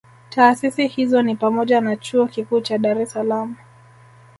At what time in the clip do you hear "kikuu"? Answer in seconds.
2.27-2.61